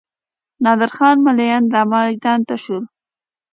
نادر 0.63 0.91
خان 0.97 1.17
ملایان 1.25 1.63
رامیدان 1.73 2.39
ته 2.47 2.55
شول. 2.63 2.83